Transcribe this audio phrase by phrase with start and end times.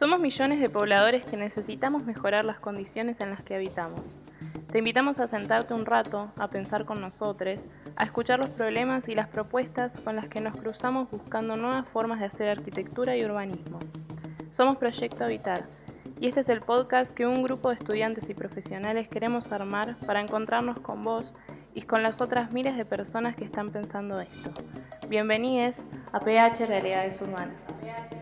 [0.00, 4.00] Somos millones de pobladores que necesitamos mejorar las condiciones en las que habitamos.
[4.72, 7.60] Te invitamos a sentarte un rato, a pensar con nosotros,
[7.96, 12.20] a escuchar los problemas y las propuestas con las que nos cruzamos buscando nuevas formas
[12.20, 13.78] de hacer arquitectura y urbanismo.
[14.56, 15.66] Somos Proyecto Habitar
[16.18, 20.22] y este es el podcast que un grupo de estudiantes y profesionales queremos armar para
[20.22, 21.34] encontrarnos con vos
[21.74, 24.50] y con las otras miles de personas que están pensando esto.
[25.10, 25.76] Bienvenidos
[26.10, 28.19] a PH Realidades Urbanas.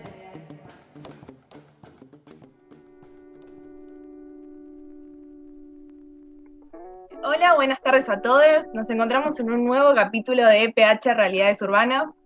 [7.49, 8.71] Hola, buenas tardes a todos.
[8.75, 12.23] Nos encontramos en un nuevo capítulo de EPH Realidades Urbanas,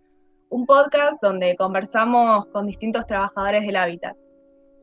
[0.49, 4.17] un podcast donde conversamos con distintos trabajadores del hábitat.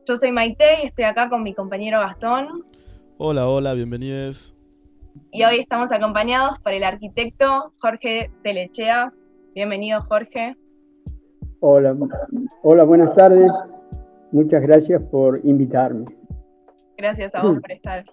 [0.08, 2.64] Yo soy Maite y estoy acá con mi compañero Gastón.
[3.18, 4.56] Hola, hola, bienvenidos.
[5.30, 9.12] Y hoy estamos acompañados por el arquitecto Jorge Telechea.
[9.54, 10.56] Bienvenido, Jorge.
[11.60, 11.94] Hola,
[12.62, 13.52] hola, buenas tardes.
[14.32, 16.06] Muchas gracias por invitarme.
[16.96, 18.06] Gracias a vos por estar.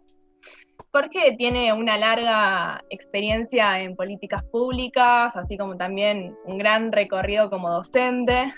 [0.97, 7.71] Jorge tiene una larga experiencia en políticas públicas, así como también un gran recorrido como
[7.71, 8.51] docente.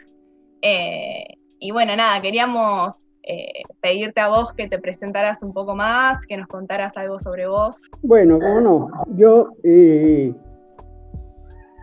[0.62, 6.26] Eh, y bueno, nada, queríamos eh, pedirte a vos que te presentaras un poco más,
[6.26, 7.90] que nos contaras algo sobre vos.
[8.04, 8.90] Bueno, cómo no.
[9.18, 10.34] Yo, eh,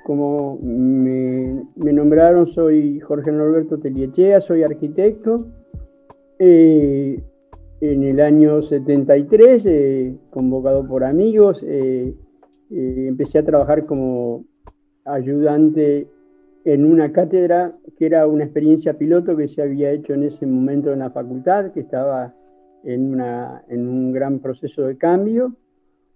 [0.06, 5.48] como me, nombraron, soy Jorge Norberto Teliechea, soy arquitecto
[7.80, 12.14] en el año 73, eh, convocado por amigos, eh,
[12.70, 14.44] eh, empecé a trabajar como
[15.04, 16.08] ayudante
[16.64, 20.92] en una cátedra que era una experiencia piloto que se había hecho en ese momento
[20.92, 22.34] en la facultad, que estaba
[22.82, 25.54] en, una, en un gran proceso de cambio.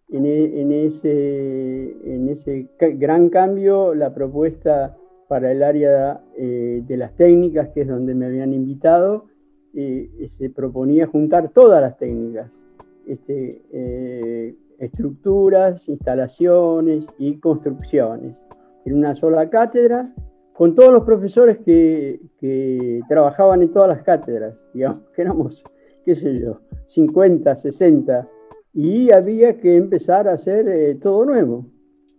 [0.08, 4.96] En, e, en, ese, en ese gran cambio, la propuesta
[5.28, 9.29] para el área de las técnicas, que es donde me habían invitado,
[9.72, 12.62] se proponía juntar todas las técnicas,
[13.06, 18.42] este, eh, estructuras, instalaciones y construcciones,
[18.84, 20.12] en una sola cátedra,
[20.54, 22.20] con todos los profesores que,
[23.08, 25.64] trabajaban en todas las cátedras, digamos, que éramos,
[26.04, 28.28] qué sé yo, 50, 60,
[28.72, 31.66] y había que empezar a hacer eh, todo nuevo,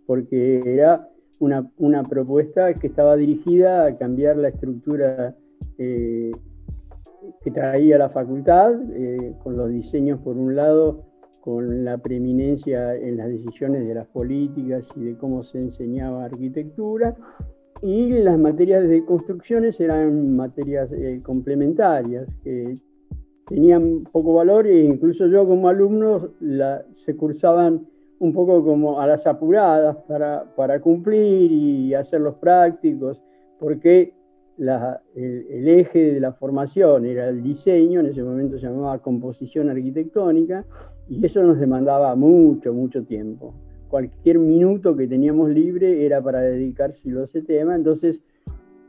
[0.06, 1.08] porque era
[1.38, 5.34] una, una, propuesta que estaba dirigida a cambiar la estructura
[5.78, 6.32] eh,
[7.42, 11.04] que traía la facultad, eh, con los diseños por un lado,
[11.40, 17.16] con la preeminencia en las decisiones de las políticas y de cómo se enseñaba arquitectura,
[17.82, 22.78] y las materias de construcciones eran materias eh, complementarias que
[23.48, 26.30] tenían poco valor e incluso yo como alumno
[26.92, 27.86] se cursaban
[28.20, 33.20] un poco como a las apuradas para, para cumplir y hacer los prácticos,
[33.58, 34.14] porque
[34.58, 40.64] el, eje de la formación era el diseño, en ese momento se llamaba composición arquitectónica,
[41.08, 43.54] y eso nos demandaba mucho, mucho tiempo.
[43.88, 48.22] Cualquier minuto que teníamos libre era para dedicárselo a ese tema, entonces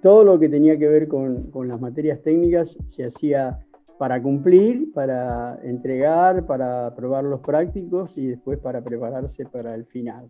[0.01, 3.59] todo lo que tenía que ver con, las materias técnicas se hacía
[3.97, 10.25] para cumplir, para entregar, para probar los prácticos y después para prepararse para el final.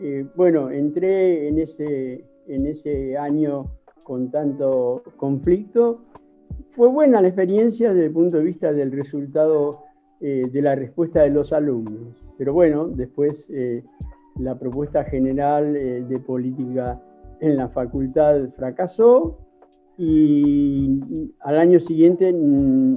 [0.00, 3.70] Eh, bueno, entré en ese, en ese año
[4.04, 6.02] con tanto conflicto.
[6.70, 9.80] Fue buena la experiencia desde el punto de vista del resultado
[10.20, 13.82] eh, de la respuesta de los alumnos, pero bueno, después eh,
[14.38, 17.02] la propuesta general eh, de política
[17.40, 19.38] en la facultad fracasó
[19.98, 21.00] y
[21.40, 22.96] al año siguiente mm,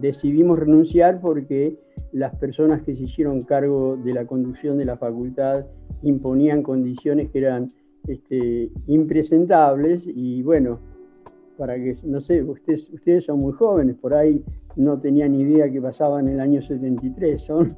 [0.00, 1.78] decidimos renunciar porque
[2.12, 5.66] las personas que se hicieron cargo de la conducción de la facultad
[6.02, 7.72] imponían condiciones que eran
[8.08, 10.80] este, impresentables y bueno,
[11.56, 14.42] para que, no sé, ustedes, ustedes son muy jóvenes, por ahí
[14.76, 17.76] no tenían idea que pasaba en el año 73, son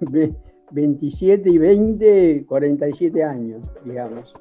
[0.70, 4.34] 27 y 20, 47 años, digamos.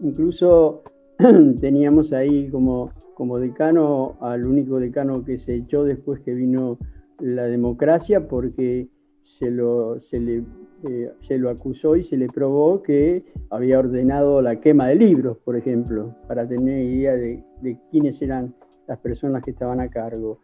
[0.00, 0.82] Incluso
[1.60, 6.78] teníamos ahí como, como decano al único decano que se echó después que vino
[7.18, 8.88] la democracia porque
[9.20, 10.44] se, lo, se le
[10.84, 15.38] eh, se lo acusó y se le probó que había ordenado la quema de libros,
[15.38, 17.44] por ejemplo, para tener idea de,
[17.90, 18.54] quiénes eran
[18.88, 20.38] las personas que estaban a cargo.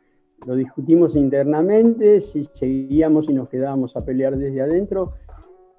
[0.47, 5.15] Lo discutimos internamente, si seguíamos y nos quedábamos a pelear desde adentro,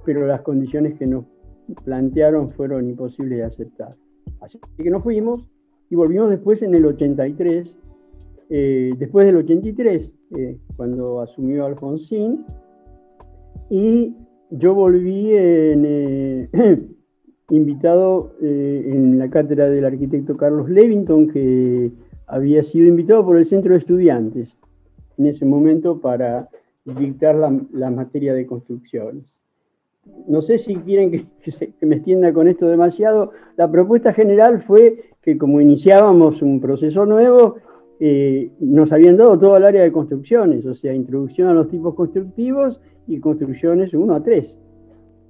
[0.05, 1.25] pero las condiciones que nos
[1.85, 3.95] plantearon fueron imposibles de aceptar.
[4.41, 5.45] Así que nos fuimos
[5.89, 7.77] y volvimos después en el 83,
[8.49, 12.45] eh, después del 83, eh, cuando asumió Alfonsín,
[13.69, 14.15] y
[14.51, 16.49] yo volví eh,
[17.49, 21.91] invitado eh, en la cátedra del arquitecto Carlos Levington, que
[22.27, 24.57] había sido invitado por el centro de estudiantes
[25.17, 26.49] en ese momento para
[26.85, 29.37] dictar la, materia de construcciones.
[30.27, 31.11] No sé si quieren
[31.41, 33.31] que, me extienda con esto demasiado.
[33.57, 37.57] La propuesta general fue que como iniciábamos un proceso nuevo,
[37.99, 41.93] eh, nos habían dado todo el área de construcciones, o sea, introducción a los tipos
[41.95, 42.79] constructivos
[43.09, 44.57] y construcciones 1 a 3.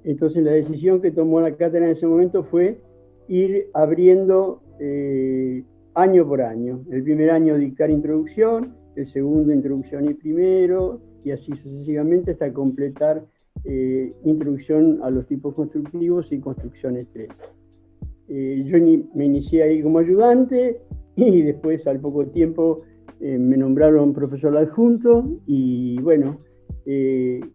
[0.04, 2.78] Entonces la decisión que tomó la cátedra en ese momento fue
[3.26, 6.84] ir abriendo eh, año por año.
[6.90, 13.24] El primer año dictar introducción, el segundo introducción y primero, y así sucesivamente hasta completar
[13.64, 17.28] eh, introducción a los tipos constructivos y construcciones 3.
[18.28, 18.78] Eh, yo
[19.14, 20.80] me inicié ahí como ayudante
[21.16, 22.82] y después al poco tiempo
[23.20, 26.38] me nombraron profesor adjunto y bueno,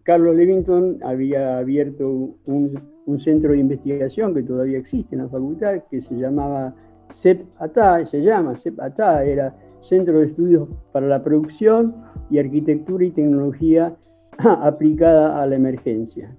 [0.04, 6.02] Carlos Levington había abierto un, centro de investigación que todavía existe en la facultad que
[6.02, 6.74] se llamaba
[7.10, 11.96] CEP-ATA, se llama CEP-ATA, era Centro de Estudios para la Producción
[12.32, 13.96] y Arquitectura y Tecnología
[14.38, 16.36] aplicada a la emergencia.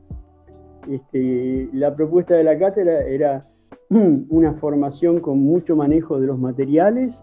[0.91, 3.41] Este, la propuesta de la cátedra era
[3.91, 7.23] una formación con mucho manejo de los materiales,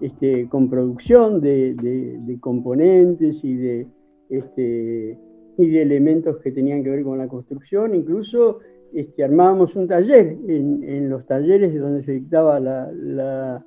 [0.00, 3.86] este, con producción de, componentes y de,
[4.28, 5.18] este,
[5.58, 8.60] y de elementos que tenían que ver con la construcción, incluso
[8.92, 13.64] este, armábamos un taller en, los talleres donde se dictaba la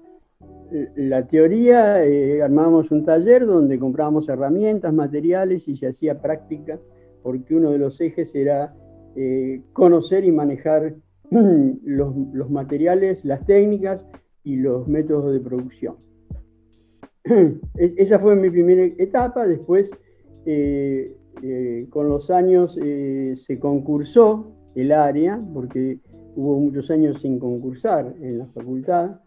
[0.95, 6.80] la teoría, eh, armábamos un taller donde comprábamos herramientas, materiales y se hacía práctica,
[7.24, 8.75] porque uno de los ejes era
[9.15, 10.95] eh, conocer y manejar
[11.31, 14.06] los, materiales, las técnicas
[14.44, 15.95] y los métodos de producción.
[17.75, 19.92] esa fue mi primera etapa, después
[21.90, 26.00] con los años se concursó el área, porque
[26.36, 29.20] hubo muchos años sin concursar en la facultad,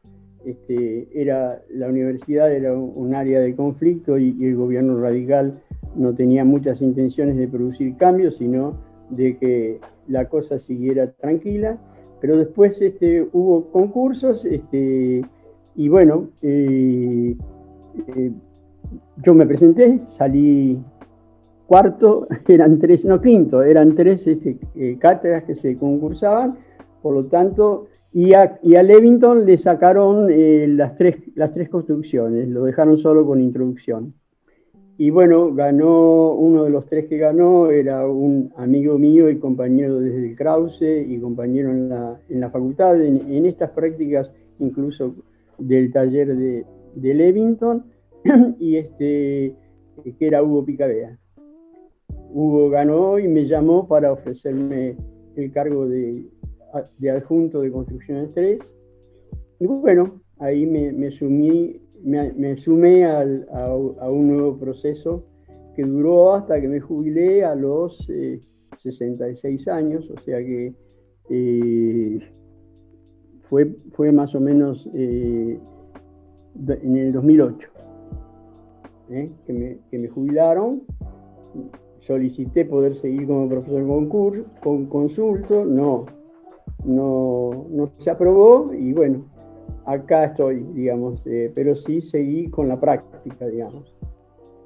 [0.45, 5.61] este, era, la universidad era un área de conflicto y, el gobierno radical
[5.97, 8.75] no tenía muchas intenciones de producir cambios, sino
[9.11, 11.79] de que la cosa siguiera tranquila.
[12.21, 15.23] Pero después este, hubo concursos este,
[15.75, 17.37] y bueno, eh,
[18.17, 18.33] eh,
[19.25, 20.79] yo me presenté, salí
[21.71, 26.59] cuarto, eran tres, no quinto, eran tres este, eh, cátedras que se concursaban,
[27.01, 32.65] por lo tanto y a, Levington le sacaron eh, las, tres, las tres construcciones, lo
[32.65, 34.15] dejaron solo con introducción.
[34.99, 40.01] Y bueno, ganó, uno de los tres que ganó era un amigo mío y compañero
[40.01, 45.15] desde el Krause y compañero en la, en la facultad, en, estas prácticas incluso
[45.57, 47.85] del taller de, de Levington,
[48.59, 49.55] y este,
[50.19, 51.20] que era Hugo Picabea.
[52.33, 54.97] Hugo ganó y me llamó para ofrecerme
[55.37, 56.25] el cargo de,
[56.99, 58.77] de adjunto de construcciones 3.
[59.61, 63.25] Y bueno, ahí me, sumí, me, sumé a,
[63.75, 65.25] un nuevo proceso
[65.75, 68.09] que duró hasta que me jubilé a los
[68.79, 70.75] 66 eh, años, o sea que
[71.29, 72.19] eh,
[73.43, 75.59] fue, fue más o menos eh,
[76.69, 77.71] en el 2008
[79.47, 80.83] que me, que, me, jubilaron.
[82.11, 86.07] Solicité poder seguir como profesor concurso, con consulto, no,
[86.85, 89.27] no, no se aprobó y bueno,
[89.87, 93.95] acá estoy, digamos, eh, pero sí seguí con la práctica, digamos.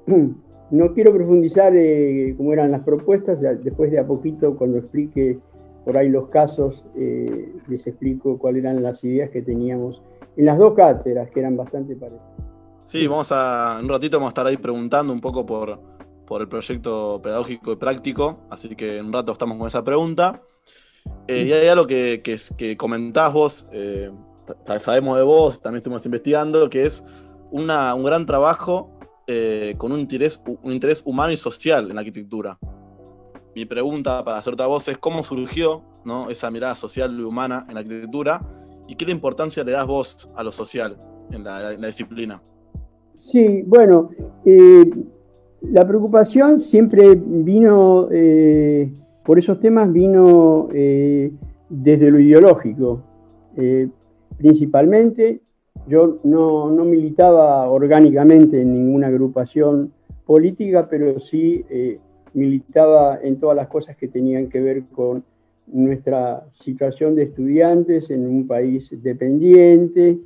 [0.71, 5.37] No quiero profundizar eh, cómo eran las propuestas, después de a poquito, cuando explique
[5.85, 10.01] por ahí los casos, eh, les explico cuáles eran las ideas que teníamos
[10.35, 12.25] en las dos cátedras, que eran bastante parecidas.
[12.83, 15.79] Sí, vamos a, un ratito vamos a estar ahí preguntando un poco por,
[16.25, 20.41] por el proyecto pedagógico y práctico, así que en un rato estamos con esa pregunta.
[21.27, 22.21] Eh, y hay algo que,
[22.57, 24.11] que, comentás vos, eh,
[24.79, 27.03] sabemos de vos, también estuvimos investigando, que es
[27.51, 28.91] un gran trabajo
[29.27, 32.57] eh, con un interés, un interés humano y social en la arquitectura.
[33.55, 35.83] Mi pregunta para hacerte a vos es cómo surgió
[36.29, 38.41] esa mirada social y humana en la arquitectura
[38.87, 40.97] y qué importancia le das vos a lo social
[41.31, 42.41] en la, en la disciplina.
[43.15, 44.11] Sí, bueno,
[45.71, 48.09] la preocupación siempre vino
[49.25, 51.31] por esos temas vino eh,
[51.67, 53.01] desde lo ideológico.
[53.57, 53.89] Eh,
[54.37, 55.41] principalmente,
[55.87, 59.91] yo no, militaba orgánicamente en ninguna agrupación
[60.25, 61.99] política, pero sí eh,
[62.33, 65.23] militaba en todas las cosas que tenían que ver con
[65.67, 70.19] nuestra situación de estudiantes en un país dependiente.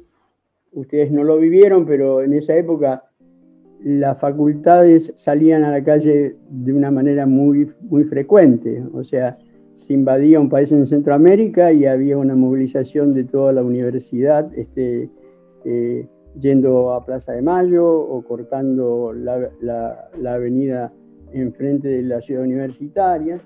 [0.73, 3.08] Ustedes no lo vivieron, pero en esa época
[3.83, 9.37] las facultades salían a la calle de una manera muy, muy frecuente, o sea,
[9.73, 15.09] se invadía un país en Centroamérica y había una movilización de toda la universidad este,
[15.63, 16.05] eh,
[16.37, 20.91] yendo a Plaza de Mayo o cortando la, avenida
[21.31, 23.39] enfrente de la ciudad universitaria,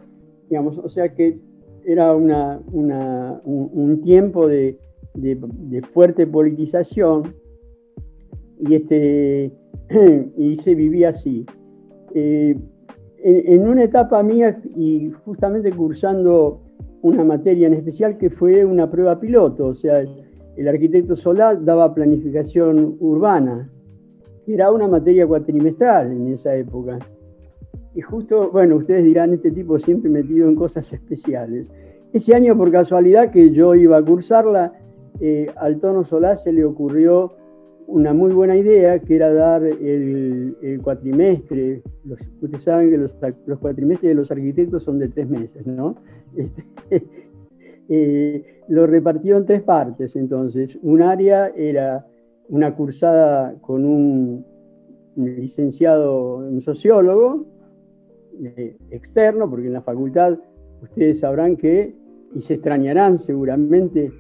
[0.50, 1.38] digamos, o sea que
[1.86, 4.80] era una, un, tiempo de,
[5.92, 7.36] fuerte politización
[8.60, 9.52] y, este,
[10.38, 11.46] y se vivía así.
[12.14, 12.58] Eh,
[13.20, 16.62] en, en, una etapa mía y justamente cursando
[17.02, 20.04] una materia en especial que fue una prueba piloto, o sea,
[20.56, 23.70] el arquitecto Solar daba planificación urbana,
[24.46, 27.00] que era una materia cuatrimestral en esa época.
[27.96, 31.72] Y justo, bueno, ustedes dirán, este tipo siempre metido en cosas especiales.
[32.12, 34.74] Ese año, por casualidad, que yo iba a cursarla,
[35.20, 37.34] eh, al tono Solar se le ocurrió
[37.88, 41.82] una muy buena idea, que era dar el, cuatrimestre.
[42.42, 43.16] ustedes saben que los,
[43.60, 45.96] cuatrimestres de los arquitectos son de tres meses, ¿no?
[46.36, 47.08] Este,
[47.90, 50.16] eh, lo repartió en tres partes.
[50.16, 52.08] Entonces, un área era
[52.50, 54.46] una cursada con un
[55.16, 57.46] licenciado, un sociólogo
[58.44, 60.40] eh, externo, porque en la facultad
[60.82, 61.96] ustedes sabrán que,
[62.34, 64.12] y se extrañarán seguramente,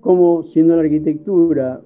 [0.00, 1.82] cómo siendo la arquitectura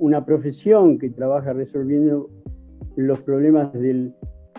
[0.00, 2.28] una profesión que trabaja resolviendo
[2.96, 4.12] los problemas del,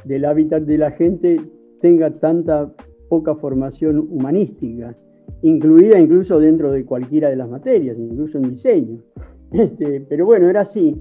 [0.06, 1.42] del hábitat de la gente,
[1.82, 2.74] tenga tanta
[3.10, 4.96] poca formación humanística
[5.42, 9.02] incluida incluso dentro de cualquiera de las materias, incluso en diseño.
[9.54, 10.96] Este, pero bueno, era así.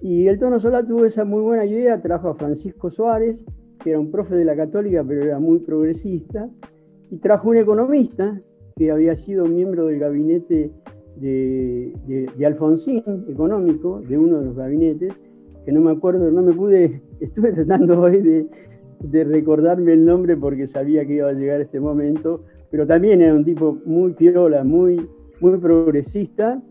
[0.00, 3.44] Y el Tono Sola tuvo esa muy buena idea, trajo a Francisco Suárez,
[3.82, 6.48] que era un profe de la Católica, pero era muy progresista,
[7.10, 8.38] y trajo un economista
[8.76, 10.70] que había sido miembro del gabinete
[11.16, 11.92] de,
[12.36, 15.14] de, Alfonsín, económico, de uno de los gabinetes,
[15.64, 18.46] que no me acuerdo, no me pude, estuve tratando hoy de,
[19.00, 23.34] de recordarme el nombre porque sabía que iba a llegar este momento, pero también era
[23.34, 25.06] un tipo muy piola, muy,
[25.40, 26.62] muy progresista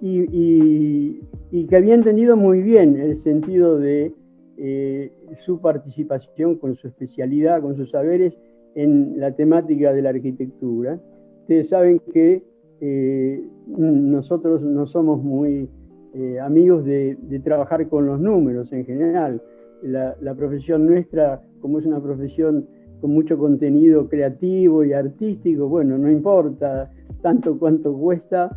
[0.00, 1.20] y,
[1.68, 4.12] que había entendido muy bien el sentido de
[4.56, 8.38] eh, su participación con su especialidad, con sus saberes
[8.74, 11.00] en la temática de la arquitectura.
[11.42, 12.42] Ustedes saben que
[12.84, 15.70] eh, nosotros no somos muy
[16.14, 19.40] eh, amigos de, trabajar con los números en general.
[19.82, 22.66] La, profesión nuestra, como es una profesión
[23.00, 28.50] con mucho contenido creativo y artístico, bueno, no importa tanto cuánto cuesta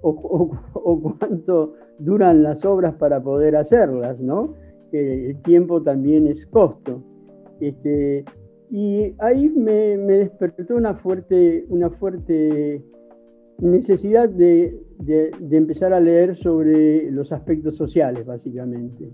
[0.00, 0.50] o,
[1.18, 4.54] cuánto duran las obras para poder hacerlas, ¿no?
[4.90, 7.00] Que el tiempo también es costo.
[7.60, 8.24] Este,
[8.70, 12.84] y ahí me, despertó una fuerte, una fuerte
[13.60, 14.80] necesidad de,
[15.50, 19.10] empezar a leer sobre los aspectos sociales, básicamente.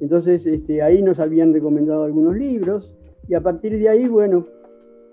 [0.00, 2.96] Entonces, este, ahí nos habían recomendado algunos libros,
[3.28, 4.46] y a partir de ahí, bueno,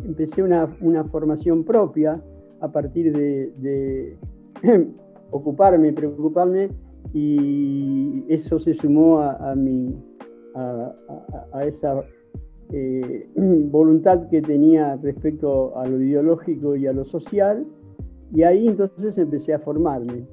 [0.04, 0.68] empecé una,
[1.12, 2.22] formación propia
[2.62, 4.18] a partir de,
[5.32, 6.70] ocuparme, preocuparme,
[7.14, 9.96] y eso se sumó a, mi,
[10.56, 12.04] a, esa
[12.72, 17.64] eh, voluntad que tenía respecto a lo ideológico y a lo social,
[18.34, 20.26] y ahí entonces empecé a formarme.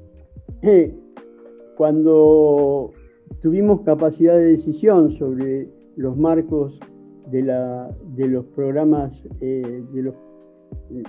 [1.76, 2.92] Cuando
[3.40, 6.78] tuvimos capacidad de decisión sobre los marcos
[7.30, 10.12] de, la, de los programas, eh, de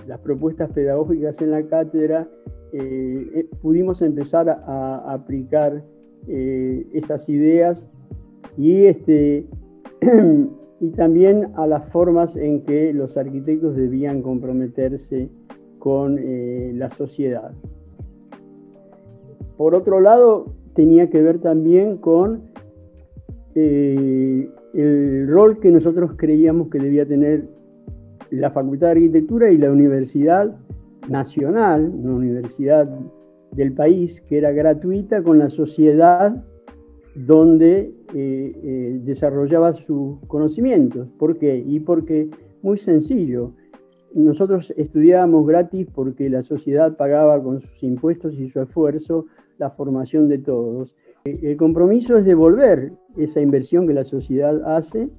[0.06, 2.28] las propuestas pedagógicas en la cátedra,
[2.72, 5.82] eh, eh, pudimos empezar a, aplicar
[6.26, 7.86] esas ideas
[8.58, 9.46] y, este,
[10.80, 15.30] y también a las formas en que los arquitectos debían comprometerse
[15.78, 16.18] con
[16.78, 17.52] la sociedad.
[19.56, 22.42] Por otro lado, tenía que ver también con
[23.54, 27.48] el rol que nosotros creíamos que debía tener
[28.30, 30.56] la Facultad de Arquitectura y la Universidad
[31.08, 32.88] Nacional, una universidad
[33.52, 36.44] del país que era gratuita con la sociedad
[37.14, 41.08] donde eh, eh, desarrollaba sus conocimientos.
[41.18, 41.62] ¿Por qué?
[41.66, 42.30] Y porque,
[42.62, 43.52] muy sencillo,
[44.14, 49.26] nosotros estudiábamos gratis porque la sociedad pagaba con sus impuestos y su esfuerzo
[49.58, 50.94] la formación de todos.
[51.24, 55.10] El compromiso es devolver esa inversión que la sociedad hace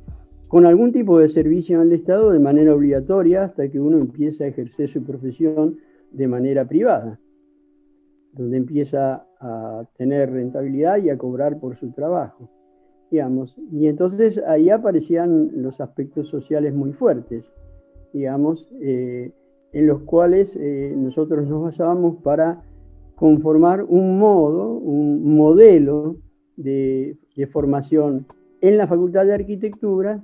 [0.48, 4.48] con algún tipo de servicio el Estado de manera obligatoria hasta que uno empieza a
[4.48, 5.78] ejercer su profesión
[6.12, 7.20] de manera privada,
[8.34, 12.50] donde empieza a tener rentabilidad y a cobrar por su trabajo.
[13.12, 13.56] Digamos.
[13.72, 17.54] Y entonces ahí aparecían los aspectos sociales muy fuertes,
[18.14, 19.32] digamos, eh,
[19.72, 22.64] en los cuales eh, nosotros nos basábamos para
[23.16, 26.18] conformar un modo, un modelo
[26.56, 27.18] de,
[27.52, 28.28] formación
[28.60, 30.22] en la Facultad de Arquitectura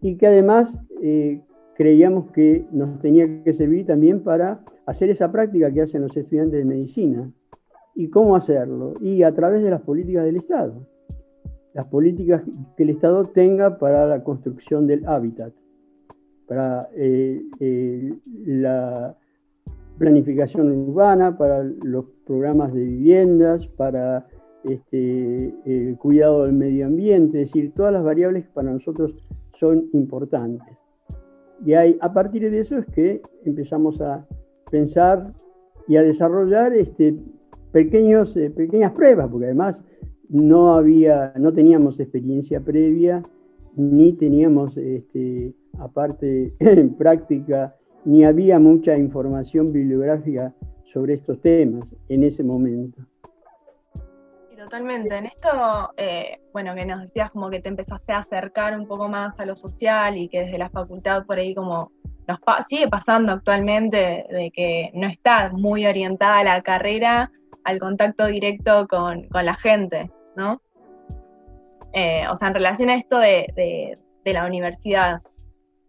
[0.00, 1.40] y que además eh,
[1.74, 6.58] creíamos que nos tenía que servir también para hacer esa práctica que hacen los estudiantes
[6.58, 7.32] de medicina.
[7.94, 8.94] ¿Y cómo hacerlo?
[9.00, 10.86] Y a través de las políticas del Estado.
[11.74, 12.42] Las políticas
[12.76, 15.52] que el Estado tenga para la construcción del hábitat,
[16.46, 18.12] para eh, eh,
[18.46, 19.16] la
[19.98, 24.26] planificación urbana, para los programas de viviendas, para
[24.64, 29.14] este, el cuidado del medio ambiente, es decir, todas las variables que para nosotros
[29.54, 30.76] son importantes.
[31.64, 34.26] Y hay, a partir de eso es que empezamos a
[34.70, 35.32] pensar
[35.86, 37.16] y a desarrollar este,
[37.72, 39.84] pequeños, eh, pequeñas pruebas, porque además
[40.28, 43.22] no, había, no teníamos experiencia previa,
[43.76, 47.74] ni teníamos, este, aparte, en práctica,
[48.04, 53.02] ni había mucha información bibliográfica sobre estos temas en ese momento.
[54.62, 55.16] Totalmente.
[55.16, 59.08] En esto, eh, bueno, que nos decías como que te empezaste a acercar un poco
[59.08, 61.90] más a lo social y que desde la facultad por ahí como
[62.28, 62.38] nos
[62.68, 67.30] sigue pasando actualmente de que no está muy orientada la carrera
[67.64, 70.62] al contacto directo con, la gente, ¿no?
[71.92, 75.20] Eh, o sea, en relación a esto de, la universidad,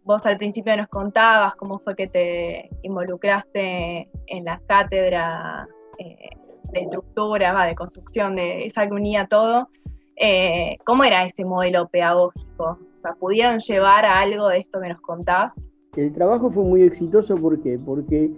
[0.02, 5.66] vos al principio nos contabas cómo fue que te involucraste en la cátedra
[5.98, 6.30] eh,
[6.72, 9.68] de estructura, de construcción, de esa que unía todo.
[10.16, 12.78] Eh, ¿Cómo era ese modelo pedagógico?
[12.78, 15.70] O sea, ¿pudieron llevar a algo de esto que nos contás?
[15.96, 17.78] El trabajo fue muy exitoso, ¿por qué?
[17.84, 18.30] Porque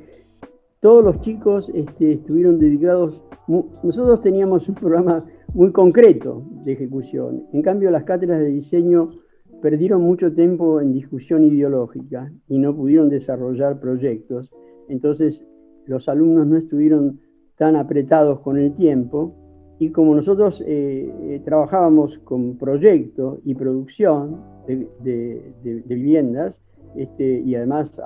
[0.81, 3.21] todos los chicos este, estuvieron dedicados,
[3.83, 5.25] nosotros teníamos un programa
[5.57, 9.13] muy concreto de ejecución, en cambio las cátedras de diseño
[9.63, 14.51] perdieron mucho tiempo en discusión ideológica y no pudieron desarrollar proyectos,
[14.91, 15.43] entonces
[15.87, 17.21] los alumnos no estuvieron
[17.57, 19.35] tan apretados con el tiempo
[19.79, 25.55] y como nosotros eh, eh, trabajábamos con proyecto y producción de,
[25.87, 26.61] viviendas
[26.97, 27.99] este, y además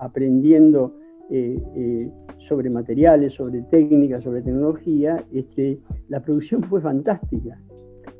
[0.00, 0.92] aprendiendo
[1.30, 7.60] eh, sobre materiales, sobre técnicas, sobre tecnología, este, la producción fue fantástica.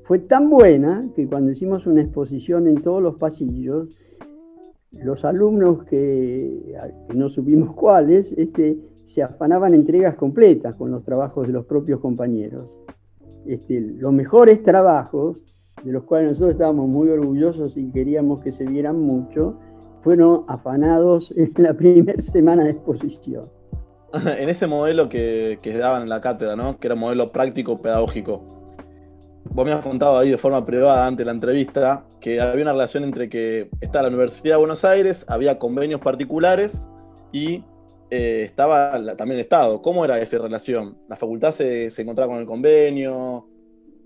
[0.02, 3.96] Fue tan buena que cuando hicimos una exposición en todos los pasillos,
[4.92, 6.74] los alumnos que,
[7.08, 12.00] que no supimos cuáles, este, se afanaban entregas completas con los trabajos de los propios
[12.00, 12.78] compañeros.
[13.46, 15.42] Este, los mejores trabajos,
[15.84, 19.58] de los cuales nosotros estábamos muy orgullosos y queríamos que se vieran mucho,
[20.06, 23.42] fueron afanados en la primera semana de exposición.
[24.38, 26.78] En ese modelo que, que daban en la cátedra, ¿no?
[26.78, 28.40] que era un modelo práctico pedagógico,
[29.50, 33.02] vos me has contado ahí de forma privada ante la entrevista que había una relación
[33.02, 36.88] entre que está la Universidad de Buenos Aires, había convenios particulares
[37.32, 37.64] y
[38.10, 39.82] eh, estaba también el Estado.
[39.82, 40.96] ¿Cómo era esa relación?
[41.08, 43.44] ¿La facultad se, encontraba con el convenio?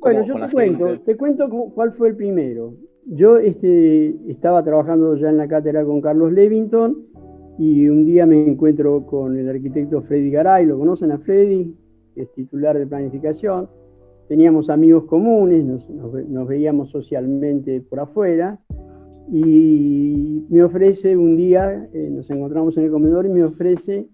[0.00, 2.72] Bueno, yo te cuento, te cuento cuál fue el primero.
[3.06, 7.06] Yo este, estaba trabajando ya en la cátedra con Carlos Levington
[7.58, 11.74] y un día me encuentro con el arquitecto Freddy Garay, ¿lo conocen a Freddy?
[12.16, 13.68] es titular de planificación.
[14.28, 18.60] Teníamos amigos comunes, nos veíamos socialmente por afuera
[19.32, 24.08] y me ofrece un día, eh, nos encontramos en el comedor y me ofrece,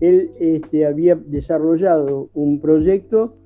[0.00, 3.36] él este, había desarrollado un proyecto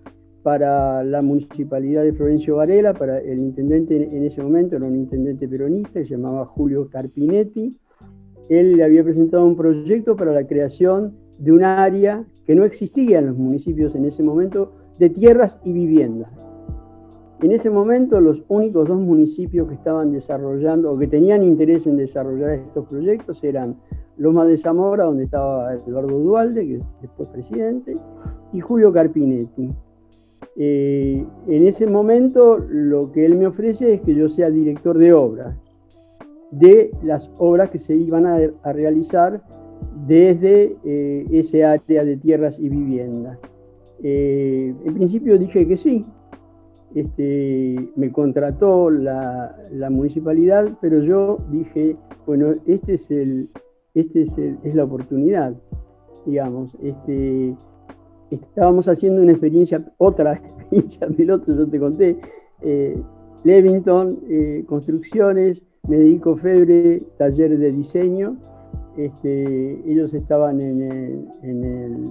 [0.47, 5.49] para la municipalidad de Florencio Varela, para el intendente en ese momento, era un intendente
[5.49, 7.77] peronista, se llamaba Julio Carpinetti.
[8.49, 13.19] Él le había presentado un proyecto para la creación de un área que no existía
[13.19, 16.31] en los municipios en ese momento, de tierras y viviendas.
[17.43, 21.97] En ese momento los únicos dos municipios que estaban desarrollando o que tenían interés en
[21.97, 23.75] desarrollar estos proyectos eran
[24.17, 27.95] Loma de Zamora, donde estaba Eduardo Dualde, que después presidente,
[28.53, 29.75] y Julio Carpinetti.
[30.57, 35.13] Eh, en ese momento lo que él me ofrece es que yo sea director de
[35.13, 35.55] obras,
[36.51, 38.39] de las obras que se iban a,
[38.73, 39.43] realizar
[40.07, 43.39] desde eh, ese área de tierras y viviendas.
[44.03, 46.05] Eh, en principio dije que sí,
[46.95, 49.55] este, me contrató la,
[49.91, 51.97] municipalidad, pero yo dije,
[52.27, 53.11] bueno, este es
[53.95, 55.55] este es, es la oportunidad,
[56.27, 56.77] digamos.
[56.83, 57.55] Este,
[58.31, 62.19] estábamos haciendo una experiencia, otra experiencia piloto, yo te conté,
[62.63, 63.01] eh,
[63.45, 68.37] Levington, eh, construcciones, Mederico Febre, taller de diseño.
[68.97, 72.05] Este, ellos estaban en el, en el,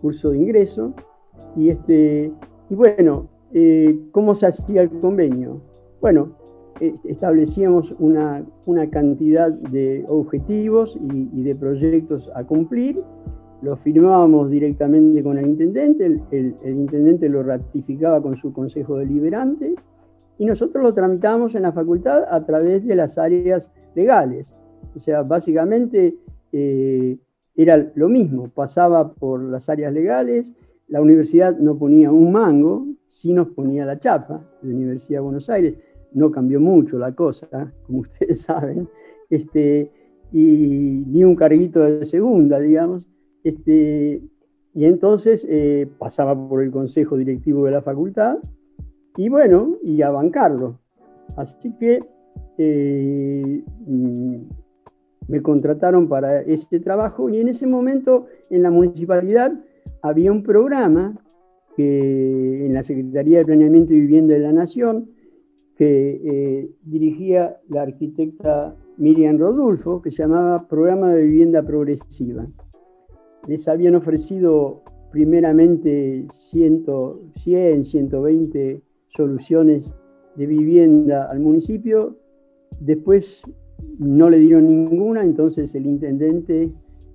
[0.00, 0.92] curso de ingreso
[1.56, 2.30] y, este,
[2.68, 5.60] y bueno, eh, ¿Cómo se hacía el convenio?
[6.00, 6.32] Bueno,
[6.80, 8.44] eh, establecíamos una,
[8.90, 13.00] cantidad de objetivos y, de proyectos a cumplir,
[13.64, 19.74] lo firmábamos directamente con el intendente, el, intendente lo ratificaba con su consejo deliberante
[20.38, 24.54] y nosotros lo tramitábamos en la facultad a través de las áreas legales.
[24.94, 26.14] O sea, básicamente
[26.52, 27.16] eh,
[27.56, 30.54] era lo mismo, pasaba por las áreas legales,
[30.88, 35.48] la universidad no ponía un mango, sí nos ponía la chapa, la Universidad de Buenos
[35.48, 35.78] Aires,
[36.12, 38.88] no cambió mucho la cosa, como ustedes saben,
[39.30, 39.90] este,
[40.32, 43.08] y ni un carguito de segunda, digamos,
[43.44, 44.22] este,
[44.74, 48.38] y entonces eh, pasaba por el consejo directivo de la facultad,
[49.16, 50.80] y bueno, y a bancarlo.
[51.36, 52.00] Así que
[52.58, 54.36] eh, mm,
[55.28, 59.52] me contrataron para este trabajo y en ese momento en la municipalidad
[60.02, 61.18] había un programa
[61.76, 65.10] que en la Secretaría de Planeamiento y Vivienda de la Nación
[65.76, 72.46] que eh, dirigía la arquitecta Miriam Rodulfo, que se llamaba Programa de Vivienda Progresiva.
[73.46, 76.86] Les habían ofrecido primeramente 100,
[77.34, 79.94] 100 120 soluciones
[80.34, 82.16] de vivienda al municipio,
[82.80, 83.42] después
[83.98, 86.72] no le dieron ninguna, entonces el intendente,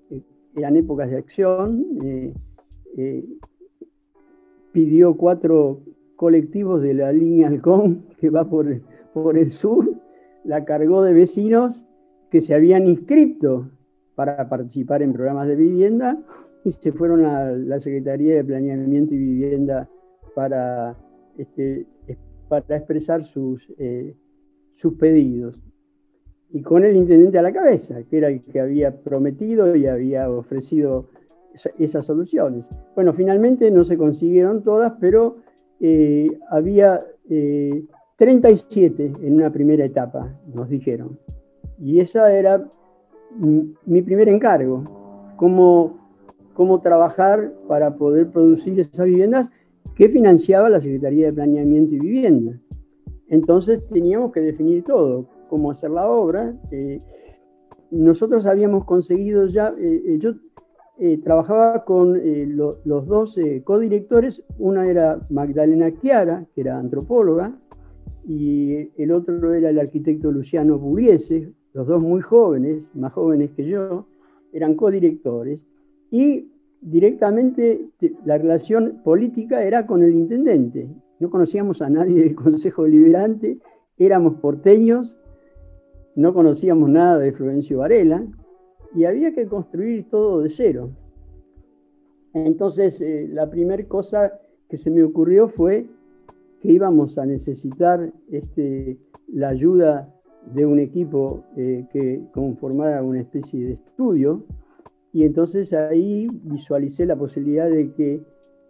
[0.09, 0.21] eh,
[0.55, 2.33] eran épocas de acción, eh,
[2.97, 3.25] eh,
[4.71, 5.81] pidió cuatro
[6.15, 8.81] colectivos de la línea Halcón, que va por,
[9.13, 9.93] por el sur,
[10.45, 11.85] la cargó de vecinos
[12.29, 13.69] que se habían inscrito
[14.19, 16.21] para participar en programas de vivienda
[16.65, 19.87] y se fueron a la Secretaría de Planeamiento y Vivienda
[20.35, 20.93] para,
[21.37, 21.85] este,
[22.49, 23.65] para expresar sus,
[24.75, 25.57] sus pedidos
[26.49, 30.29] y con el intendente a la cabeza, que era el que había prometido y había
[30.29, 31.07] ofrecido
[31.77, 32.69] esas soluciones.
[32.95, 35.37] Bueno, finalmente no se consiguieron todas, pero
[35.79, 37.05] eh, había
[38.17, 41.17] 37 eh, en una primera etapa, nos dijeron.
[41.79, 42.69] Y esa era
[43.37, 45.97] mi primer encargo, cómo,
[46.53, 49.49] cómo trabajar para poder producir esas viviendas
[49.95, 52.59] que financiaba la Secretaría de Planeamiento y Vivienda.
[53.27, 56.53] Entonces teníamos que definir todo, cómo hacer la obra.
[56.71, 57.01] Eh,
[57.91, 60.33] nosotros habíamos conseguido ya, eh, eh, yo
[61.23, 62.19] trabajaba con
[62.83, 67.57] los dos codirectores, una era Magdalena Chiara, que era antropóloga,
[68.27, 73.65] y el otro era el arquitecto Luciano Pugliese, los dos muy jóvenes, más jóvenes que
[73.65, 74.05] yo,
[74.53, 75.65] eran codirectores,
[76.11, 76.51] y
[76.81, 77.89] directamente
[78.25, 80.89] la relación política era con el intendente.
[81.19, 83.59] No conocíamos a nadie del Consejo Deliberante,
[83.97, 85.19] éramos porteños
[86.19, 88.25] no conocíamos nada de Florencio Varela
[88.93, 90.89] y había que construir todo de cero.
[92.33, 95.87] Entonces, eh, la primera cosa que se me ocurrió fue
[96.61, 100.13] que íbamos a necesitar este, la ayuda
[100.45, 104.43] de un equipo eh, que conformara una especie de estudio
[105.11, 108.21] y entonces ahí visualicé la posibilidad de que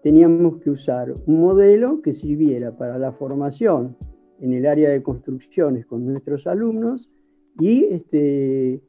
[0.01, 3.95] teníamos que usar un modelo que sirviera para la formación
[4.39, 7.09] en el área de construcciones con nuestros alumnos
[7.59, 8.81] y este,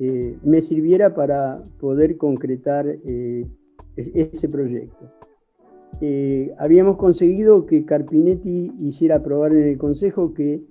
[0.00, 3.46] eh, me sirviera para poder concretar eh,
[3.96, 5.12] ese proyecto.
[6.58, 10.62] Habíamos conseguido que Carpinetti hiciera aprobar en el Consejo que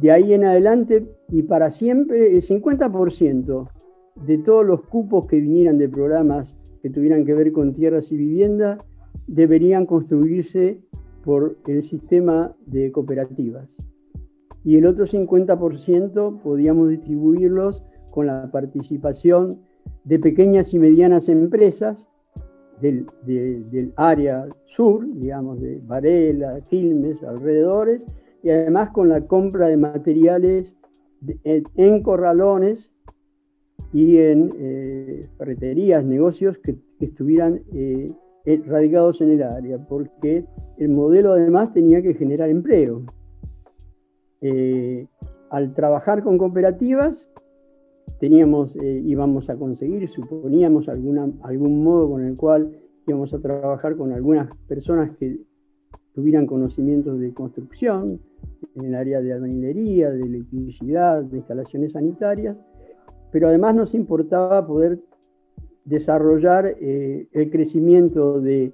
[0.00, 3.68] de ahí en adelante y para siempre el 50%
[4.26, 8.16] de todos los cupos que vinieran de programas que tuvieran que ver con tierras y
[8.16, 8.78] vivienda
[9.26, 10.80] deberían construirse
[11.24, 13.68] por el sistema de cooperativas.
[14.64, 19.60] Y el otro 50% podíamos distribuirlos con la participación
[20.04, 22.08] de pequeñas y medianas empresas
[22.80, 23.06] del,
[23.96, 28.06] área sur, digamos, de Varela, Quilmes, alrededores,
[28.44, 30.76] y además con la compra de materiales
[31.42, 32.92] en, corralones
[33.92, 38.12] y en eh, ferreterías, negocios que, estuvieran eh,
[38.66, 40.44] radicados en el área, porque
[40.78, 43.02] el modelo además tenía que generar empleo.
[44.40, 45.06] Eh,
[45.50, 47.28] al trabajar con cooperativas,
[48.20, 52.72] teníamos, eh, íbamos a conseguir, suponíamos alguna, algún modo con el cual
[53.06, 55.40] íbamos a trabajar con algunas personas que
[56.14, 58.20] tuvieran conocimientos de construcción,
[58.74, 62.56] en el área de albañilería, de electricidad, de instalaciones sanitarias,
[63.30, 65.00] pero además nos importaba poder
[65.84, 68.72] desarrollar eh, el crecimiento de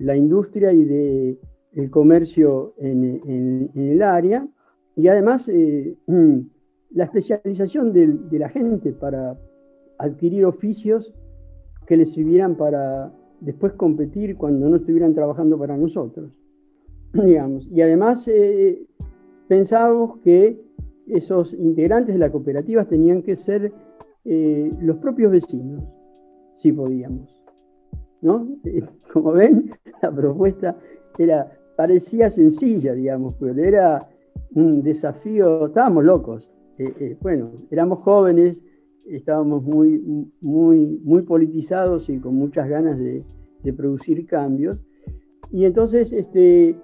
[0.00, 1.38] la industria y de
[1.78, 4.46] el comercio en, el área
[4.96, 5.96] y además eh,
[6.90, 9.38] la especialización de, la gente para
[9.98, 11.14] adquirir oficios
[11.86, 16.32] que les sirvieran para después competir cuando no estuvieran trabajando para nosotros,
[17.12, 17.68] digamos.
[17.70, 18.86] Y además eh,
[19.48, 20.60] pensábamos que
[21.06, 23.72] esos integrantes de la cooperativa tenían que ser
[24.24, 25.82] eh, los propios vecinos,
[26.54, 27.42] si podíamos.
[28.20, 28.46] ¿no?
[29.12, 29.70] Como ven,
[30.02, 30.76] la propuesta
[31.18, 34.08] era parecía sencilla, digamos, pero era
[34.54, 36.50] un desafío, estábamos locos.
[36.78, 38.64] Eh, eh, bueno, éramos jóvenes,
[39.06, 40.02] estábamos muy,
[40.40, 43.22] muy, muy politizados y con muchas ganas de,
[43.62, 44.84] de producir cambios.
[45.52, 46.76] Y entonces este,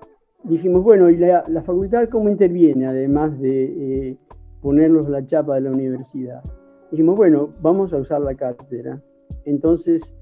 [0.45, 3.65] dijimos, bueno, ¿y la, facultad cómo interviene además de
[4.11, 4.17] eh,
[4.61, 6.43] ponernos la chapa de la universidad?
[6.91, 9.03] Dijimos, bueno, vamos a usar la cátedra.
[9.45, 10.15] Entonces,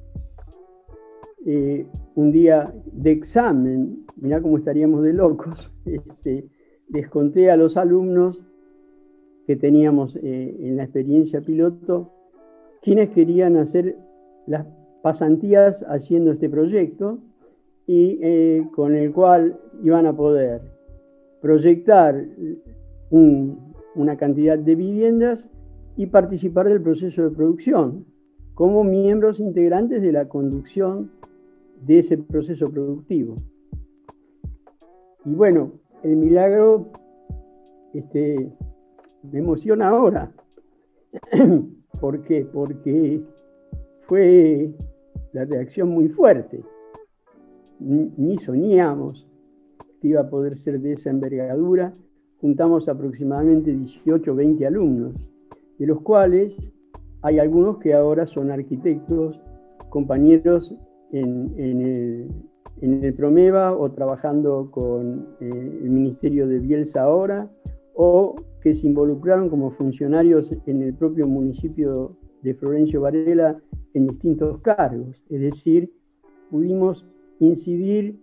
[1.45, 6.49] eh, un día de examen, mirá cómo estaríamos de locos, este,
[6.89, 8.43] les conté a los alumnos
[9.47, 12.13] que teníamos eh, en la experiencia piloto,
[12.81, 13.97] quienes querían hacer
[14.47, 14.67] las
[15.03, 17.19] pasantías haciendo este proyecto
[17.87, 20.63] y eh, con el cual iban a poder
[21.41, 22.25] proyectar
[23.11, 25.51] una cantidad de viviendas
[25.97, 28.07] y participar del proceso de producción
[28.55, 31.11] como miembros integrantes de la conducción
[31.85, 33.37] de ese proceso productivo.
[35.25, 36.91] Y bueno, el milagro
[37.93, 38.53] este,
[39.31, 40.33] me emociona ahora.
[42.01, 42.45] ¿Por qué?
[42.45, 43.23] Porque
[44.03, 44.75] fue
[45.33, 46.63] la reacción muy fuerte.
[47.83, 49.27] Ni soñamos
[50.01, 51.95] que iba a poder ser de esa envergadura.
[52.41, 55.15] Juntamos aproximadamente 18 o 20 alumnos,
[55.79, 56.73] de los cuales
[57.23, 59.41] hay algunos que ahora son arquitectos,
[59.91, 60.75] compañeros
[61.13, 61.55] en,
[62.81, 67.49] el, Promeva o trabajando con eh, el Ministerio de Bielsa ahora,
[67.95, 73.61] o que se involucraron como funcionarios en el propio municipio de Florencio Varela
[73.95, 75.23] en distintos cargos.
[75.29, 75.93] Es decir,
[76.51, 77.07] pudimos
[77.47, 78.21] incidir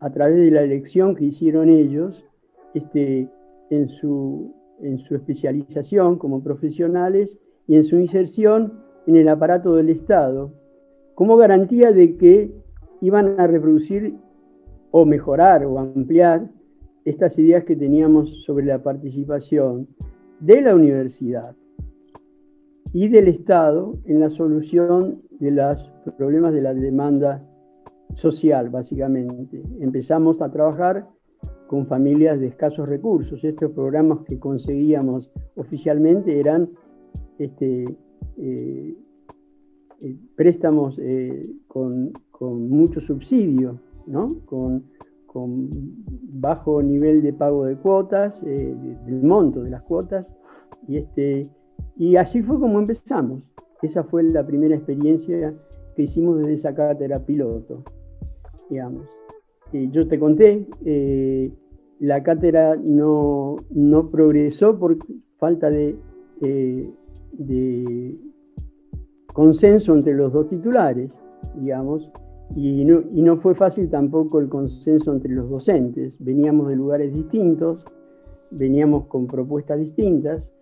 [0.00, 2.26] a través de la elección que hicieron ellos
[2.74, 3.28] este,
[3.70, 9.90] en, su, en su especialización como profesionales y en su inserción en el aparato del
[9.90, 10.52] Estado,
[11.14, 12.52] como garantía de que
[13.00, 14.16] iban a reproducir
[14.90, 16.50] o mejorar o ampliar
[17.04, 19.88] estas ideas que teníamos sobre la participación
[20.40, 21.54] de la universidad
[22.92, 27.42] y del Estado en la solución de los problemas de la demanda
[28.14, 29.62] social, básicamente.
[29.80, 31.08] Empezamos a trabajar
[31.66, 33.42] con familias de escasos recursos.
[33.42, 36.70] Estos programas que conseguíamos oficialmente eran
[37.38, 37.84] este,
[38.36, 38.96] eh,
[40.00, 43.80] eh, préstamos eh, con, mucho subsidio,
[44.44, 44.84] con,
[45.32, 50.34] bajo nivel de pago de cuotas, del monto de las cuotas,
[50.86, 51.48] y, este,
[51.96, 53.42] y así fue como empezamos.
[53.82, 55.54] Esa fue la primera experiencia
[55.94, 57.82] que hicimos desde esa cátedra piloto,
[58.70, 59.08] digamos.
[59.72, 60.66] yo te conté,
[62.00, 64.96] la cátedra no, no progresó por
[65.38, 65.96] falta de
[67.38, 68.18] de
[69.32, 71.18] consenso entre los dos titulares,
[71.56, 72.10] digamos,
[72.54, 76.16] y no, y no, fue fácil tampoco el consenso entre los docentes.
[76.20, 77.84] Veníamos de lugares distintos,
[78.50, 80.52] veníamos con propuestas distintas,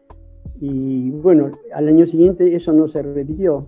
[0.61, 3.66] y bueno, al año siguiente eso no se repitió,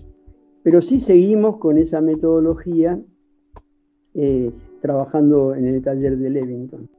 [0.65, 2.99] pero sí seguimos con esa metodología
[4.15, 4.51] eh,
[4.81, 6.91] trabajando en el taller de Levington.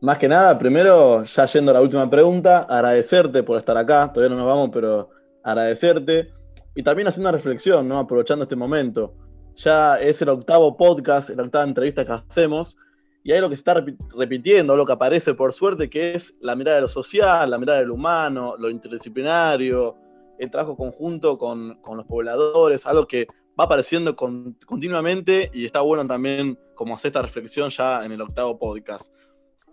[0.00, 4.36] Más que nada, primero, ya yendo a la última pregunta, agradecerte por estar acá, todavía
[4.36, 5.10] no nos vamos, pero
[5.42, 6.28] agradecerte
[6.76, 7.98] y también hacer una reflexión, ¿no?
[7.98, 9.12] Aprovechando este momento.
[9.56, 12.76] Ya es el octavo podcast, la octava entrevista que hacemos,
[13.24, 13.82] y hay lo que se está
[14.16, 17.80] repitiendo, lo que aparece por suerte, que es la mirada de lo social, la mirada
[17.80, 19.96] del humano, lo interdisciplinario,
[20.38, 23.26] el trabajo conjunto con, los pobladores, algo que
[23.58, 28.58] va apareciendo continuamente y está bueno también como hacer esta reflexión ya en el octavo
[28.58, 29.14] podcast.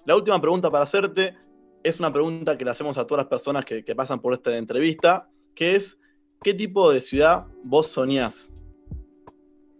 [0.05, 1.35] La última pregunta para hacerte
[1.83, 5.29] es una pregunta que le hacemos a todas las personas que, pasan por esta entrevista,
[5.55, 5.99] que es
[6.43, 8.53] ¿qué tipo de ciudad vos soñás?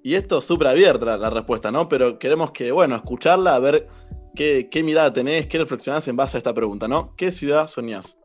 [0.03, 1.87] Y esto es súper abierta la, respuesta, ¿no?
[1.87, 3.87] Pero queremos que, bueno, escucharla, a ver
[4.35, 7.15] qué, mirada tenés, qué reflexionás en base a esta pregunta, ¿no?
[7.15, 8.17] ¿Qué ciudad soñás?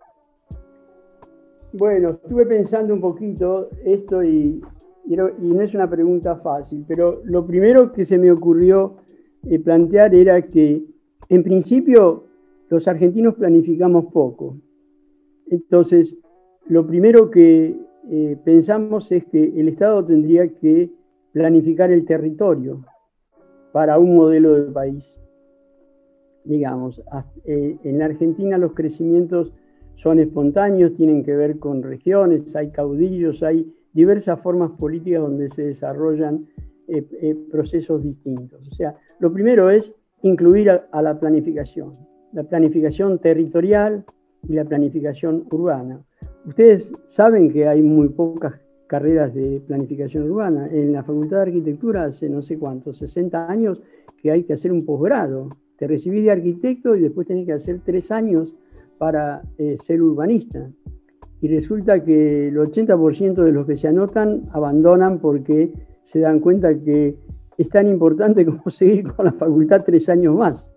[1.78, 4.62] Bueno, estuve pensando un poquito esto y,
[5.04, 8.96] no es una pregunta fácil, pero lo primero que se me ocurrió
[9.44, 10.82] eh, plantear era que,
[11.28, 12.24] en principio,
[12.70, 14.56] los argentinos planificamos poco.
[15.48, 16.22] Entonces,
[16.66, 17.78] lo primero que
[18.10, 20.90] eh, pensamos es que el Estado tendría que
[21.32, 22.84] planificar el territorio
[23.72, 25.20] para un modelo de país.
[26.44, 27.02] Digamos,
[27.44, 29.52] eh, en la Argentina los crecimientos
[29.96, 35.64] son espontáneos, tienen que ver con regiones, hay caudillos, hay diversas formas políticas donde se
[35.64, 36.46] desarrollan
[36.88, 38.68] eh, procesos distintos.
[38.68, 41.96] O sea, lo primero es incluir a la planificación,
[42.32, 44.04] la planificación territorial
[44.48, 46.00] y la planificación urbana.
[46.46, 48.54] Ustedes saben que hay muy pocas
[48.87, 50.68] carreras de planificación urbana.
[50.70, 53.82] En la Facultad de Arquitectura hace no sé cuántos, 60 años,
[54.22, 55.50] que hay que hacer un posgrado.
[55.76, 58.54] Te recibís de arquitecto y después tenés que hacer tres años
[58.98, 60.70] para eh, ser urbanista.
[61.40, 66.78] Y resulta que el 80% de los que se anotan abandonan porque se dan cuenta
[66.78, 67.16] que
[67.59, 70.70] es tan importante como seguir con la facultad tres años más.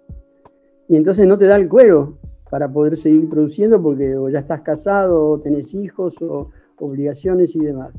[0.88, 2.18] Y entonces no te da el cuero
[2.50, 7.60] para poder seguir produciendo porque o ya estás casado, o tenés hijos, o obligaciones y
[7.60, 7.94] demás.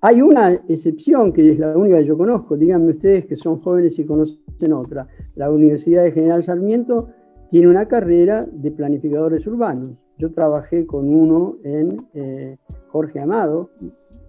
[0.00, 3.98] Hay una excepción que es la única que yo conozco, díganme ustedes que son jóvenes
[4.00, 5.06] y conocen otra.
[5.36, 7.08] La Universidad de General Sarmiento
[7.52, 9.98] tiene una carrera de planificadores urbanos.
[10.16, 12.56] Yo trabajé con uno en eh,
[12.88, 13.68] Jorge Amado,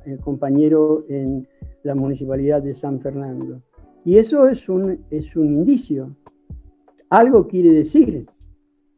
[0.05, 1.47] el compañero en
[1.83, 3.61] la Municipalidad de San Fernando.
[4.03, 6.13] Y eso es un, es un indicio.
[7.09, 8.25] Algo quiere decir,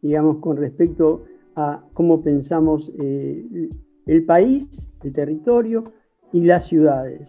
[0.01, 3.69] digamos, con respecto a cómo pensamos eh,
[4.07, 5.93] el país, el territorio,
[6.33, 7.27] y las ciudades.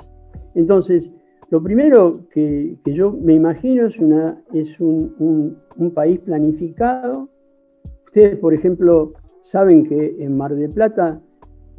[0.55, 1.13] Entonces,
[1.51, 5.57] lo primero que, yo me imagino es, un,
[5.95, 7.29] país planificado.
[8.07, 11.21] Ustedes, por ejemplo, saben que en Mar del Plata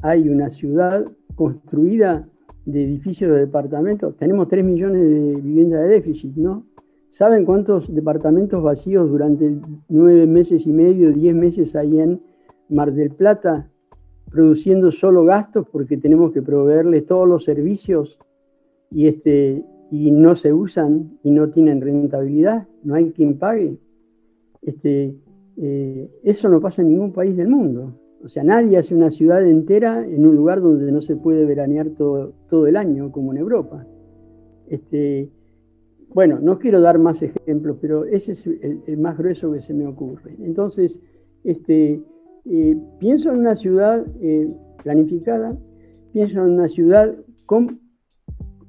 [0.01, 2.27] hay una ciudad construida
[2.65, 4.15] de edificios de departamentos.
[4.17, 6.65] Tenemos 3 millones de viviendas de déficit, ¿no?
[7.09, 12.21] ¿Saben cuántos departamentos vacíos durante nueve meses y medio, diez meses hay en
[12.69, 13.69] Mar del Plata?
[14.29, 18.19] produciendo solo gastos porque tenemos que proveerles todos los servicios
[18.91, 23.77] y, este, y no se usan y no tienen rentabilidad, no hay quien pague.
[24.61, 25.15] Este,
[25.57, 27.93] eh, eso no pasa en ningún país del mundo.
[28.23, 31.91] O sea, nadie hace una ciudad entera en un lugar donde no se puede veranear
[31.91, 33.85] todo, todo el año, como en Europa.
[34.67, 35.29] Este,
[36.13, 39.85] bueno, no quiero dar más ejemplos, pero ese es el, más grueso que se me
[39.85, 40.35] ocurre.
[40.39, 40.99] Entonces,
[41.43, 42.01] este,
[42.45, 44.51] eh, pienso en una ciudad eh,
[44.83, 45.57] planificada,
[46.11, 47.15] pienso en una ciudad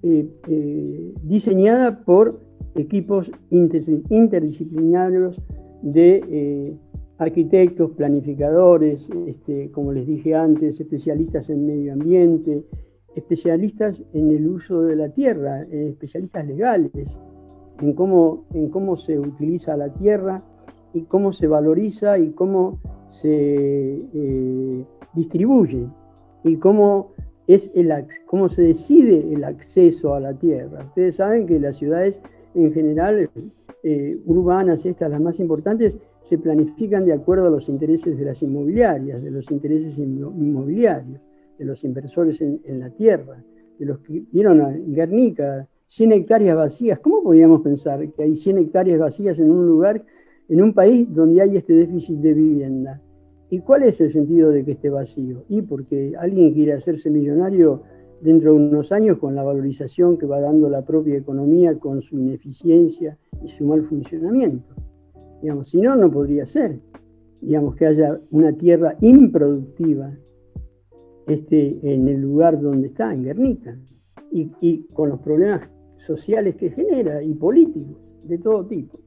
[0.02, 2.40] eh, diseñada por
[2.74, 5.40] equipos interdisciplinarios
[5.82, 6.76] de
[7.18, 12.64] arquitectos, planificadores, este, como les dije antes, especialistas en medio ambiente,
[13.16, 17.18] especialistas en el uso de la tierra, especialistas legales,
[17.80, 20.42] en cómo, en cómo se utiliza la tierra
[20.92, 24.84] y cómo se valoriza y cómo se eh,
[25.14, 25.87] distribuye
[26.44, 27.12] y cómo,
[27.48, 27.92] es el,
[28.26, 30.84] cómo se decide el acceso a la tierra.
[30.84, 32.20] Ustedes saben que las ciudades
[32.54, 33.28] en general,
[33.82, 38.42] eh, urbanas, estas las más importantes, se planifican de acuerdo a los intereses de las
[38.42, 41.20] inmobiliarias, de los intereses inmobiliarios,
[41.58, 43.42] de los inversores en, la tierra,
[43.78, 46.98] de los que vieron a Guernica, 100 hectáreas vacías.
[47.00, 50.04] ¿Cómo podíamos pensar que hay 100 hectáreas vacías en un lugar
[50.48, 53.00] en un país donde hay este déficit de vivienda.
[53.50, 55.44] ¿Y cuál es el sentido de que esté vacío?
[55.48, 57.82] Y porque alguien quiere hacerse millonario
[58.20, 62.18] dentro de unos años con la valorización que va dando la propia economía, con su
[62.18, 64.74] ineficiencia y su mal funcionamiento.
[65.40, 66.80] Digamos, si no, no podría ser.
[67.40, 70.12] Digamos que haya una tierra improductiva
[71.26, 73.78] este, en el lugar donde está, en Guernica,
[74.30, 78.98] y, y con los problemas sociales que genera y políticos de todo tipo.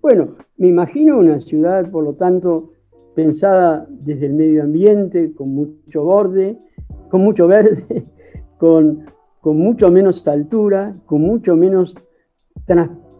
[0.00, 2.72] Bueno, me imagino una ciudad, por lo tanto,
[3.14, 6.56] pensada desde el medio ambiente, con mucho borde,
[7.10, 8.04] con mucho verde,
[8.58, 9.04] con,
[9.44, 11.96] mucho menos altura, con mucho menos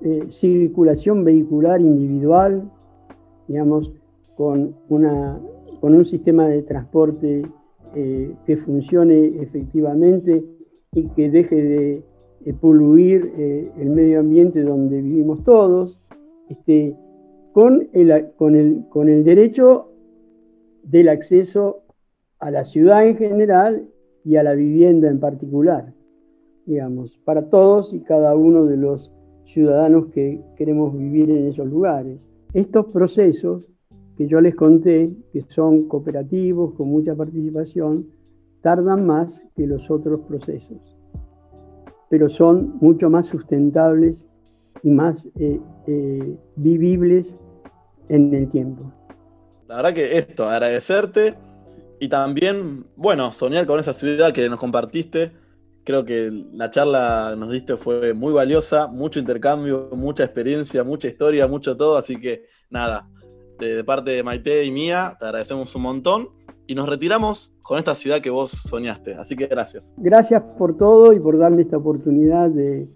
[0.02, 2.70] eh, circulación vehicular individual,
[3.48, 3.92] digamos,
[4.36, 5.38] con, una,
[5.80, 7.42] con un sistema de transporte
[7.94, 10.44] eh, que funcione efectivamente
[10.92, 12.02] y que deje de,
[12.60, 16.00] poluir eh, el medio ambiente donde vivimos todos,
[16.48, 16.96] este,
[17.52, 19.92] con, el, con, el, con el derecho
[20.82, 21.82] del acceso
[22.38, 23.88] a la ciudad en general
[24.24, 25.92] y a la vivienda en particular,
[26.66, 29.12] digamos, para todos y cada uno de los
[29.44, 32.30] ciudadanos que queremos vivir en esos lugares.
[32.52, 33.68] Estos procesos
[34.16, 38.06] que yo les conté, que son cooperativos, con mucha participación,
[38.60, 40.96] tardan más que los otros procesos,
[42.08, 44.28] pero son mucho más sustentables
[44.82, 47.36] y más eh, eh, vivibles
[48.08, 48.92] en el tiempo.
[49.68, 51.34] La verdad que esto, agradecerte
[51.98, 55.32] y también, bueno, soñar con esa ciudad que nos compartiste.
[55.84, 61.08] Creo que la charla que nos diste fue muy valiosa, mucho intercambio, mucha experiencia, mucha
[61.08, 61.96] historia, mucho todo.
[61.96, 63.08] Así que nada,
[63.58, 66.28] de, parte de Maite y mía, te agradecemos un montón
[66.66, 69.14] y nos retiramos con esta ciudad que vos soñaste.
[69.14, 69.92] Así que gracias.
[69.96, 72.88] Gracias por todo y por darme esta oportunidad de,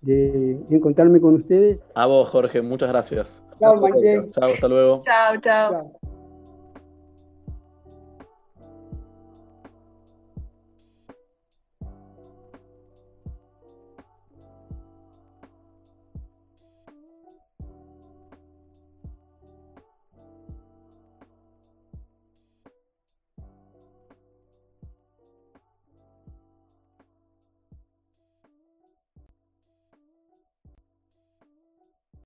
[0.00, 1.82] de encontrarme con ustedes.
[1.94, 3.42] A vos, Jorge, muchas gracias.
[3.58, 3.80] Chao.
[4.30, 5.02] Chao, hasta luego.
[5.04, 5.92] Chao, chao.